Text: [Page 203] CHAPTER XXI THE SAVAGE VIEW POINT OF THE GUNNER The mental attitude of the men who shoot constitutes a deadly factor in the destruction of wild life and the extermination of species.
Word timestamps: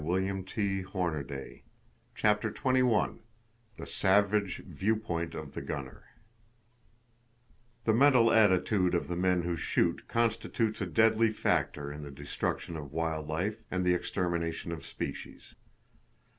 [Page 0.01 0.55
203] 0.55 1.61
CHAPTER 2.15 2.51
XXI 2.51 3.19
THE 3.77 3.85
SAVAGE 3.85 4.63
VIEW 4.65 4.95
POINT 4.95 5.35
OF 5.35 5.53
THE 5.53 5.61
GUNNER 5.61 6.03
The 7.83 7.93
mental 7.93 8.31
attitude 8.33 8.95
of 8.95 9.07
the 9.07 9.15
men 9.15 9.43
who 9.43 9.55
shoot 9.55 10.07
constitutes 10.07 10.81
a 10.81 10.87
deadly 10.87 11.31
factor 11.31 11.91
in 11.91 12.01
the 12.01 12.09
destruction 12.09 12.75
of 12.77 12.91
wild 12.91 13.27
life 13.27 13.61
and 13.69 13.85
the 13.85 13.93
extermination 13.93 14.71
of 14.71 14.83
species. 14.87 15.53